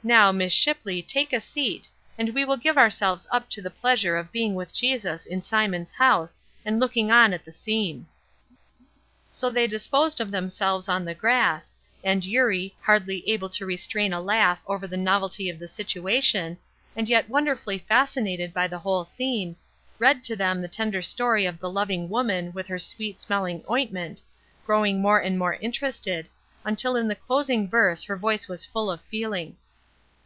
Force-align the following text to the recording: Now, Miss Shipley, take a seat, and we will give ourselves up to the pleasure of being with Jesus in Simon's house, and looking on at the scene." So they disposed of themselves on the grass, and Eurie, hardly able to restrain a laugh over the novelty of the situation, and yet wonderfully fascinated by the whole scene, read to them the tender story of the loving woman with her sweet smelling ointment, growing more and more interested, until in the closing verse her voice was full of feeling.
Now, 0.00 0.32
Miss 0.32 0.54
Shipley, 0.54 1.02
take 1.02 1.34
a 1.34 1.40
seat, 1.40 1.86
and 2.16 2.30
we 2.32 2.42
will 2.42 2.56
give 2.56 2.78
ourselves 2.78 3.26
up 3.30 3.50
to 3.50 3.60
the 3.60 3.70
pleasure 3.70 4.16
of 4.16 4.32
being 4.32 4.54
with 4.54 4.72
Jesus 4.74 5.26
in 5.26 5.42
Simon's 5.42 5.92
house, 5.92 6.38
and 6.64 6.80
looking 6.80 7.12
on 7.12 7.34
at 7.34 7.44
the 7.44 7.52
scene." 7.52 8.06
So 9.30 9.50
they 9.50 9.66
disposed 9.66 10.18
of 10.18 10.30
themselves 10.30 10.88
on 10.88 11.04
the 11.04 11.14
grass, 11.14 11.74
and 12.02 12.24
Eurie, 12.24 12.74
hardly 12.80 13.28
able 13.28 13.50
to 13.50 13.66
restrain 13.66 14.14
a 14.14 14.20
laugh 14.22 14.62
over 14.66 14.86
the 14.86 14.96
novelty 14.96 15.50
of 15.50 15.58
the 15.58 15.68
situation, 15.68 16.56
and 16.96 17.06
yet 17.06 17.28
wonderfully 17.28 17.78
fascinated 17.80 18.54
by 18.54 18.66
the 18.66 18.78
whole 18.78 19.04
scene, 19.04 19.56
read 19.98 20.24
to 20.24 20.36
them 20.36 20.62
the 20.62 20.68
tender 20.68 21.02
story 21.02 21.44
of 21.44 21.58
the 21.58 21.68
loving 21.70 22.08
woman 22.08 22.50
with 22.54 22.66
her 22.68 22.78
sweet 22.78 23.20
smelling 23.20 23.62
ointment, 23.70 24.22
growing 24.64 25.02
more 25.02 25.18
and 25.18 25.38
more 25.38 25.54
interested, 25.56 26.26
until 26.64 26.96
in 26.96 27.08
the 27.08 27.14
closing 27.16 27.68
verse 27.68 28.04
her 28.04 28.16
voice 28.16 28.48
was 28.48 28.64
full 28.64 28.90
of 28.90 29.02
feeling. 29.02 29.54